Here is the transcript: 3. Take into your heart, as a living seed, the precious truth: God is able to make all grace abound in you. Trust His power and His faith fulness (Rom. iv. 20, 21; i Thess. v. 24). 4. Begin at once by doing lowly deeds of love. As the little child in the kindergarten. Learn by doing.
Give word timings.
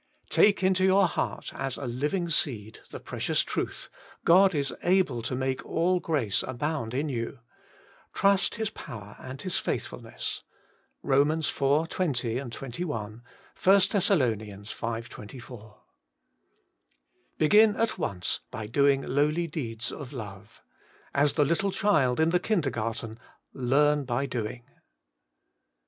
3. 0.31 0.45
Take 0.45 0.63
into 0.63 0.83
your 0.83 1.05
heart, 1.07 1.53
as 1.53 1.77
a 1.77 1.85
living 1.85 2.27
seed, 2.31 2.79
the 2.89 2.99
precious 2.99 3.41
truth: 3.41 3.87
God 4.25 4.55
is 4.55 4.73
able 4.81 5.21
to 5.21 5.35
make 5.35 5.63
all 5.63 5.99
grace 5.99 6.41
abound 6.41 6.95
in 6.95 7.07
you. 7.07 7.37
Trust 8.11 8.55
His 8.55 8.71
power 8.71 9.15
and 9.19 9.39
His 9.43 9.59
faith 9.59 9.85
fulness 9.85 10.41
(Rom. 11.03 11.29
iv. 11.29 11.55
20, 11.87 12.39
21; 12.49 13.21
i 13.23 13.59
Thess. 13.59 13.85
v. 14.07 15.01
24). 15.03 15.59
4. 15.59 15.79
Begin 17.37 17.75
at 17.75 17.99
once 17.99 18.39
by 18.49 18.65
doing 18.65 19.03
lowly 19.03 19.45
deeds 19.45 19.91
of 19.91 20.11
love. 20.13 20.63
As 21.13 21.33
the 21.33 21.45
little 21.45 21.69
child 21.71 22.19
in 22.19 22.31
the 22.31 22.39
kindergarten. 22.39 23.19
Learn 23.53 24.05
by 24.05 24.25
doing. 24.25 24.63